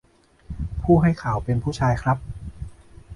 [0.83, 2.17] ผู้ให้ข่าวเป็นผู้ชายครับ